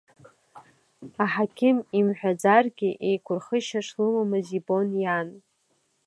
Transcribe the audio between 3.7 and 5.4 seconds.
шлымамыз ибон иан.